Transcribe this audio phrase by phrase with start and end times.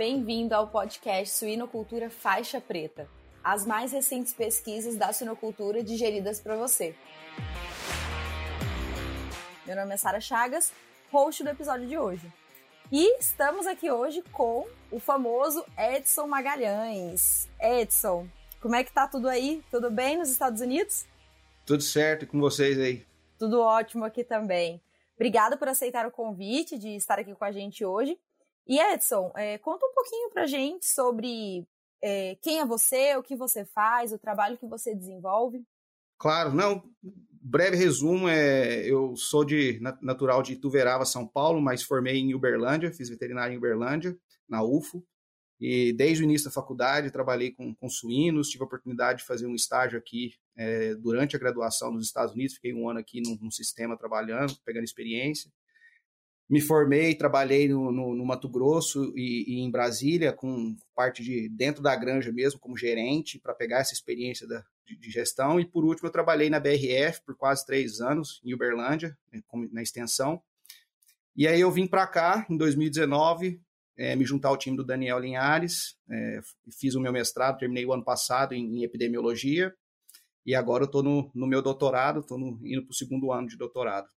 [0.00, 3.06] Bem-vindo ao podcast Suinocultura Faixa Preta,
[3.44, 6.94] as mais recentes pesquisas da suinocultura digeridas para você.
[9.66, 10.72] Meu nome é Sara Chagas,
[11.12, 12.32] host do episódio de hoje.
[12.90, 17.46] E estamos aqui hoje com o famoso Edson Magalhães.
[17.60, 18.26] Edson,
[18.58, 19.62] como é que tá tudo aí?
[19.70, 21.04] Tudo bem nos Estados Unidos?
[21.66, 23.04] Tudo certo com vocês aí?
[23.38, 24.80] Tudo ótimo aqui também.
[25.14, 28.18] Obrigada por aceitar o convite de estar aqui com a gente hoje.
[28.66, 31.66] E Edson, é, conta um pouquinho pra gente sobre
[32.02, 35.64] é, quem é você, o que você faz, o trabalho que você desenvolve.
[36.18, 36.82] Claro, não.
[37.42, 42.92] Breve resumo, é, eu sou de natural de Ituverava, São Paulo, mas formei em Uberlândia,
[42.92, 45.02] fiz veterinária em Uberlândia, na UFO.
[45.58, 49.46] E desde o início da faculdade trabalhei com, com suínos, tive a oportunidade de fazer
[49.46, 53.36] um estágio aqui é, durante a graduação nos Estados Unidos, fiquei um ano aqui num,
[53.40, 55.50] num sistema trabalhando, pegando experiência.
[56.50, 61.48] Me formei, trabalhei no, no, no Mato Grosso e, e, em Brasília, com parte de
[61.48, 65.60] dentro da granja mesmo, como gerente, para pegar essa experiência da, de, de, gestão.
[65.60, 69.80] E por último, eu trabalhei na BRF por quase três anos, em Uberlândia, né, na
[69.80, 70.42] extensão.
[71.36, 73.60] E aí eu vim para cá em 2019,
[73.96, 76.40] é, me juntar ao time do Daniel Linhares, é,
[76.80, 79.72] fiz o meu mestrado, terminei o ano passado em, em epidemiologia,
[80.44, 83.56] e agora eu estou no, no, meu doutorado, estou indo para o segundo ano de
[83.56, 84.08] doutorado.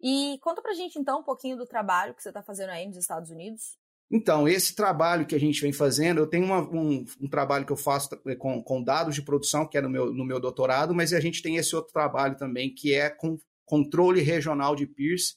[0.00, 2.86] E conta para a gente então um pouquinho do trabalho que você está fazendo aí
[2.86, 3.78] nos Estados Unidos.
[4.10, 7.72] Então, esse trabalho que a gente vem fazendo, eu tenho uma, um, um, trabalho que
[7.72, 10.94] eu faço é, com, com, dados de produção, que é no meu, no meu doutorado,
[10.94, 15.36] mas a gente tem esse outro trabalho também, que é com controle regional de peers,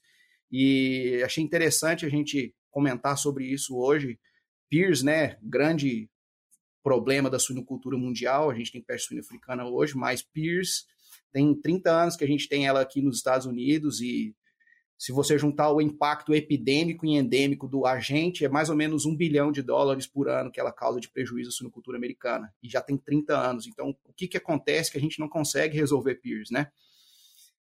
[0.51, 4.19] e achei interessante a gente comentar sobre isso hoje.
[4.69, 6.09] Peers, né, grande
[6.83, 10.85] problema da suinocultura mundial, a gente tem peste suína africana hoje, mas Peers
[11.33, 14.35] tem 30 anos que a gente tem ela aqui nos Estados Unidos e
[14.97, 19.15] se você juntar o impacto epidêmico e endêmico do agente, é mais ou menos um
[19.15, 22.51] bilhão de dólares por ano que ela causa de prejuízo à suinocultura americana.
[22.63, 23.67] E já tem 30 anos.
[23.67, 26.71] Então, o que, que acontece que a gente não consegue resolver PEERS, né?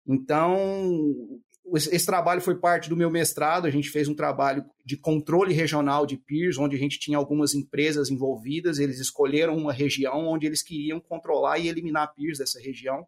[0.06, 1.38] Então,
[1.74, 3.66] esse trabalho foi parte do meu mestrado.
[3.66, 7.54] A gente fez um trabalho de controle regional de peers, onde a gente tinha algumas
[7.54, 8.78] empresas envolvidas.
[8.78, 13.06] Eles escolheram uma região onde eles queriam controlar e eliminar peers dessa região.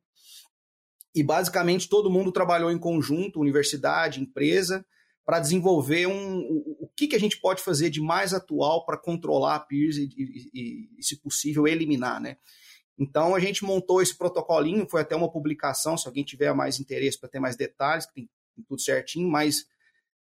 [1.14, 4.84] E basicamente todo mundo trabalhou em conjunto, universidade, empresa,
[5.24, 8.96] para desenvolver um, o, o que, que a gente pode fazer de mais atual para
[8.96, 12.36] controlar peers e, e, e, se possível, eliminar, né?
[12.98, 17.18] Então a gente montou esse protocolinho, foi até uma publicação, se alguém tiver mais interesse
[17.18, 18.28] para ter mais detalhes, que tem
[18.68, 19.66] tudo certinho, mas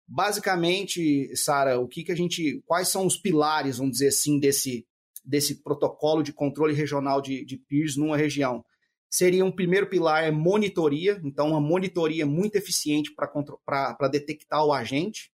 [0.07, 2.63] basicamente, Sara, o que, que a gente.
[2.67, 4.87] Quais são os pilares, vamos dizer assim, desse,
[5.25, 8.65] desse protocolo de controle regional de, de PIRS numa região?
[9.13, 15.31] Seria um primeiro pilar é monitoria, então uma monitoria muito eficiente para detectar o agente.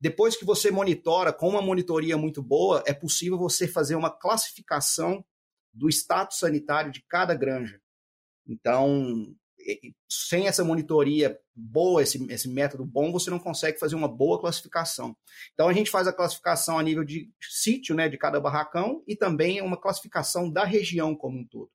[0.00, 5.22] Depois que você monitora, com uma monitoria muito boa, é possível você fazer uma classificação
[5.70, 7.78] do status sanitário de cada granja.
[8.48, 9.36] Então,
[10.08, 15.14] sem essa monitoria boa, esse, esse método bom, você não consegue fazer uma boa classificação.
[15.52, 19.14] Então a gente faz a classificação a nível de sítio, né, de cada barracão, e
[19.14, 21.70] também uma classificação da região como um todo.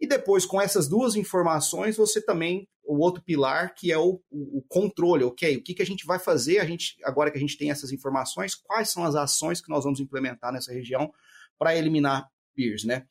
[0.00, 4.62] E depois, com essas duas informações, você também, o outro pilar, que é o, o,
[4.68, 5.56] controle, ok?
[5.56, 7.92] O que, que a gente vai fazer, a gente, agora que a gente tem essas
[7.92, 11.12] informações, quais são as ações que nós vamos implementar nessa região
[11.58, 13.06] para eliminar peers, né?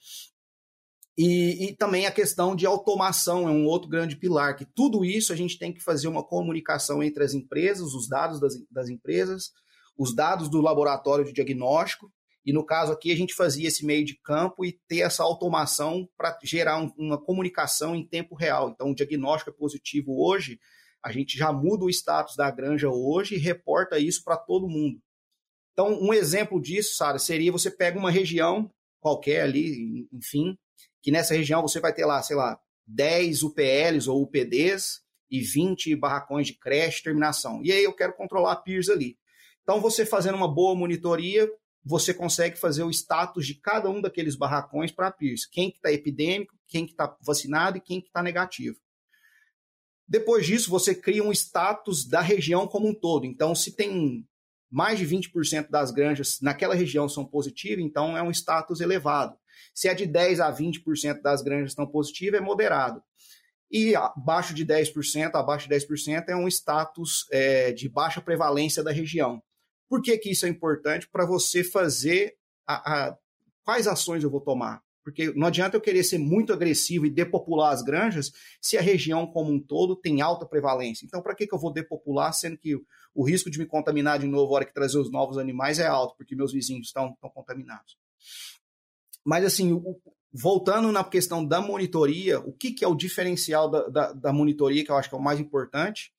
[1.18, 5.32] E, e, também a questão de automação é um outro grande pilar, que tudo isso
[5.32, 9.54] a gente tem que fazer uma comunicação entre as empresas, os dados das, das empresas,
[9.98, 12.12] os dados do laboratório de diagnóstico,
[12.46, 16.08] e no caso aqui a gente fazia esse meio de campo e ter essa automação
[16.16, 18.70] para gerar um, uma comunicação em tempo real.
[18.70, 20.60] Então, o diagnóstico é positivo hoje,
[21.04, 25.02] a gente já muda o status da granja hoje e reporta isso para todo mundo.
[25.74, 30.58] Então, um exemplo disso, Sara, seria você pega uma região qualquer ali, enfim,
[31.02, 35.96] que nessa região você vai ter lá, sei lá, 10 UPLs ou UPDs e 20
[35.96, 37.62] barracões de creche terminação.
[37.64, 39.18] E aí eu quero controlar a PIRS ali.
[39.64, 41.50] Então, você fazendo uma boa monitoria,
[41.86, 45.46] você consegue fazer o status de cada um daqueles barracões para a PIRS.
[45.46, 48.78] Quem que está epidêmico, quem que está vacinado e quem que está negativo.
[50.08, 53.26] Depois disso, você cria um status da região como um todo.
[53.26, 54.28] Então, se tem
[54.70, 59.38] mais de 20% das granjas naquela região são positivas, então é um status elevado.
[59.74, 63.02] Se é de 10% a 20% das granjas estão positivas, é moderado.
[63.72, 68.92] E abaixo de 10%, abaixo de 10% é um status é, de baixa prevalência da
[68.92, 69.42] região.
[69.90, 71.08] Por que, que isso é importante?
[71.10, 72.36] Para você fazer
[72.68, 73.18] a, a,
[73.64, 74.84] quais ações eu vou tomar.
[75.04, 79.28] Porque não adianta eu querer ser muito agressivo e depopular as granjas se a região
[79.28, 81.06] como um todo tem alta prevalência.
[81.06, 82.76] Então, para que, que eu vou depopular, sendo que
[83.14, 85.86] o risco de me contaminar de novo na hora que trazer os novos animais é
[85.86, 87.96] alto, porque meus vizinhos estão, estão contaminados.
[89.24, 90.02] Mas, assim, o,
[90.34, 94.84] voltando na questão da monitoria, o que, que é o diferencial da, da, da, monitoria,
[94.84, 96.12] que eu acho que é o mais importante,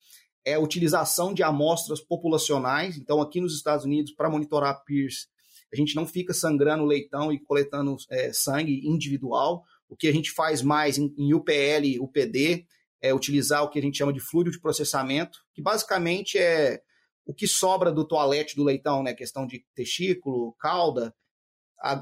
[0.47, 2.95] é a utilização de amostras populacionais.
[2.95, 5.27] Então, aqui nos Estados Unidos, para monitorar PIRS,
[5.73, 9.61] a gente não fica sangrando leitão e coletando é, sangue individual.
[9.89, 12.65] O que a gente faz mais em, em UPL, UPD,
[13.01, 16.81] é utilizar o que a gente chama de fluido de processamento, que basicamente é
[17.25, 19.13] o que sobra do toalete do leitão, né?
[19.13, 21.13] Questão de testículo, cauda,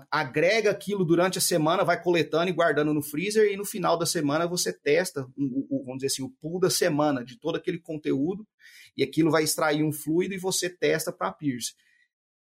[0.09, 4.05] agrega aquilo durante a semana, vai coletando e guardando no freezer, e no final da
[4.05, 7.79] semana você testa, o, o, vamos dizer assim, o pool da semana de todo aquele
[7.79, 8.47] conteúdo,
[8.95, 11.73] e aquilo vai extrair um fluido e você testa para Pierce.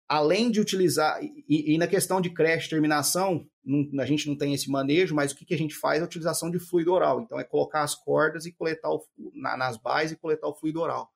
[0.09, 4.53] Além de utilizar, e, e, na questão de creche terminação, não, a gente não tem
[4.53, 7.23] esse manejo, mas o que, que, a gente faz é a utilização de fluido oral.
[7.23, 9.03] Então é colocar as cordas e coletar o,
[9.35, 11.11] na, nas bases e coletar o fluido oral.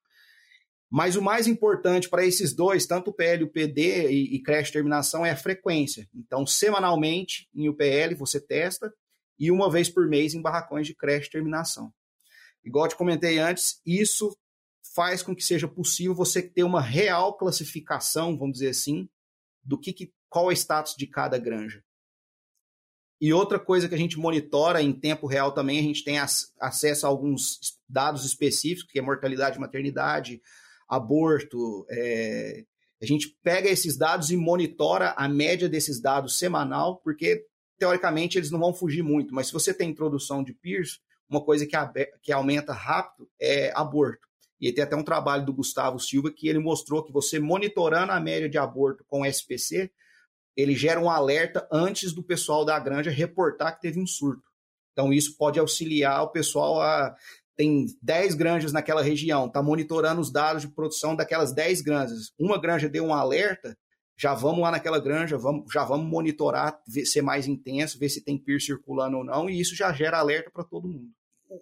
[0.91, 4.73] Mas o mais importante para esses dois, tanto o PL, o PD e, e creche
[4.73, 6.09] terminação, é a frequência.
[6.15, 8.93] Então, semanalmente em UPL você testa
[9.39, 11.93] e uma vez por mês em barracões de creche terminação.
[12.65, 14.37] Igual eu te comentei antes, isso
[14.95, 19.09] faz com que seja possível você ter uma real classificação, vamos dizer assim,
[19.63, 21.85] do que, que qual é o status de cada granja.
[23.21, 27.05] E outra coisa que a gente monitora em tempo real também, a gente tem acesso
[27.05, 27.59] a alguns
[27.89, 30.41] dados específicos, que é mortalidade e maternidade,
[30.89, 31.87] aborto.
[31.91, 32.65] É...
[33.01, 37.45] A gente pega esses dados e monitora a média desses dados semanal, porque
[37.79, 40.99] teoricamente eles não vão fugir muito, mas se você tem introdução de PIRS,
[41.31, 41.77] uma coisa que,
[42.23, 44.27] que aumenta rápido é aborto.
[44.61, 48.19] E tem até um trabalho do Gustavo Silva que ele mostrou que você monitorando a
[48.19, 49.93] média de aborto com SPC,
[50.57, 54.43] ele gera um alerta antes do pessoal da granja reportar que teve um surto.
[54.93, 57.15] Então, isso pode auxiliar o pessoal a
[57.59, 62.33] tem 10 granjas naquela região, está monitorando os dados de produção daquelas 10 granjas.
[62.39, 63.77] Uma granja deu um alerta,
[64.17, 68.23] já vamos lá naquela granja, vamos, já vamos monitorar, ver, ser mais intenso, ver se
[68.23, 71.11] tem PIR circulando ou não, e isso já gera alerta para todo mundo.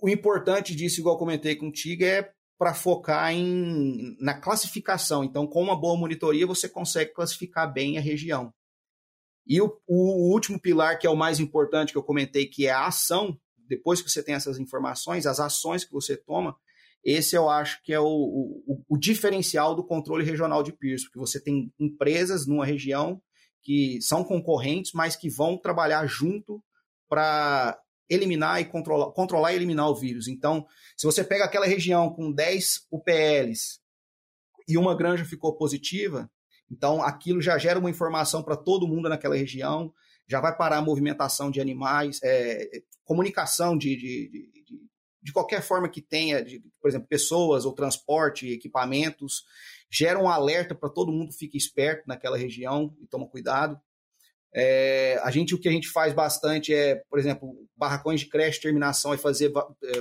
[0.02, 5.24] O importante disso, igual comentei contigo, é para focar em, na classificação.
[5.24, 8.52] Então, com uma boa monitoria, você consegue classificar bem a região.
[9.46, 12.70] E o, o último pilar, que é o mais importante que eu comentei, que é
[12.70, 16.56] a ação, depois que você tem essas informações, as ações que você toma,
[17.04, 21.18] esse eu acho que é o, o, o diferencial do controle regional de PIRS, porque
[21.18, 23.22] você tem empresas numa região
[23.62, 26.62] que são concorrentes, mas que vão trabalhar junto
[27.08, 27.78] para
[28.08, 30.28] eliminar e controlar, controlar e eliminar o vírus.
[30.28, 30.66] Então,
[30.96, 33.80] se você pega aquela região com 10 UPLs
[34.68, 36.30] e uma granja ficou positiva,
[36.70, 39.92] então aquilo já gera uma informação para todo mundo naquela região,
[40.28, 44.80] já vai parar a movimentação de animais, é, comunicação de, de, de,
[45.22, 49.44] de, qualquer forma que tenha, de, por exemplo, pessoas ou transporte, equipamentos,
[49.90, 53.80] gera um alerta para todo mundo fique esperto naquela região e toma cuidado.
[54.58, 58.60] É, a gente o que a gente faz bastante é, por exemplo, barracões de creche
[58.60, 59.52] terminação é fazer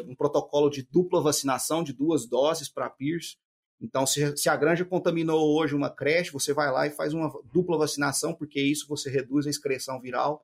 [0.08, 3.38] um protocolo de dupla vacinação de duas doses para PIRS.
[3.86, 7.32] Então, se, se, a granja contaminou hoje uma creche, você vai lá e faz uma
[7.54, 10.44] dupla vacinação, porque isso você reduz a excreção viral.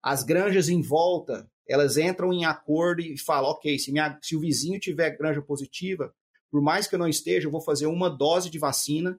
[0.00, 4.40] As granjas em volta, elas entram em acordo e falam, ok, se, minha, se o
[4.40, 6.14] vizinho tiver granja positiva,
[6.52, 9.18] por mais que eu não esteja, eu vou fazer uma dose de vacina,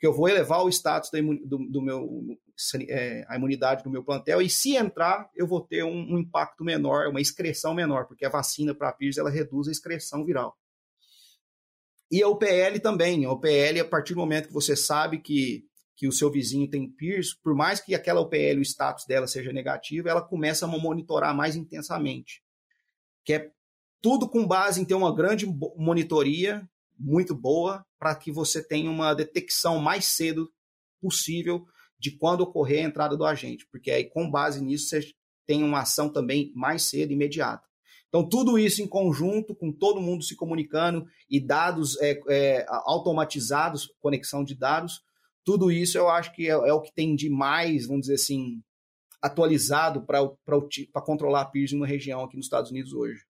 [0.00, 2.36] que eu vou elevar o status imun, do, do, meu,
[2.88, 6.64] é, a imunidade do meu plantel, e se entrar, eu vou ter um, um impacto
[6.64, 10.56] menor, uma excreção menor, porque a vacina para a PIRS, ela reduz a excreção viral.
[12.10, 13.24] E a UPL também.
[13.24, 15.64] A UPL, a partir do momento que você sabe que,
[15.96, 19.52] que o seu vizinho tem PIRS, por mais que aquela UPL, o status dela seja
[19.52, 22.42] negativo, ela começa a monitorar mais intensamente.
[23.24, 23.50] Que é
[24.02, 29.14] tudo com base em ter uma grande monitoria muito boa para que você tenha uma
[29.14, 30.50] detecção mais cedo
[31.00, 31.66] possível
[31.98, 35.12] de quando ocorrer a entrada do agente, porque aí com base nisso você
[35.46, 37.69] tem uma ação também mais cedo, imediata.
[38.10, 43.86] Então, tudo isso em conjunto, com todo mundo se comunicando e dados é, é, automatizados,
[44.00, 45.00] conexão de dados,
[45.44, 48.60] tudo isso eu acho que é, é o que tem de mais, vamos dizer assim,
[49.22, 53.24] atualizado para controlar a PIRS em uma região aqui nos Estados Unidos hoje.